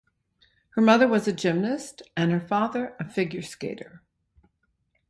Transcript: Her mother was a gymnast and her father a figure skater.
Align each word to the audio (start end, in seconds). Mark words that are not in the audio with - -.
Her 0.71 0.81
mother 0.81 1.07
was 1.07 1.27
a 1.27 1.31
gymnast 1.31 2.01
and 2.17 2.31
her 2.31 2.39
father 2.39 2.95
a 2.99 3.07
figure 3.07 3.43
skater. 3.43 4.01